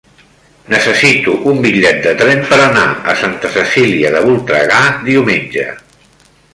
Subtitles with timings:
[0.73, 5.69] Necessito un bitllet de tren per anar a Santa Cecília de Voltregà diumenge.